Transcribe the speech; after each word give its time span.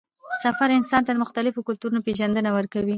سفر 0.43 0.69
انسان 0.79 1.01
ته 1.07 1.11
د 1.13 1.17
مختلفو 1.23 1.65
کلتورونو 1.67 2.03
پېژندنه 2.07 2.49
ورکوي 2.57 2.89